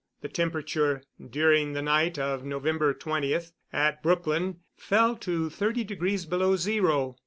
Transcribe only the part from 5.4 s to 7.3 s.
thirty degrees below zero.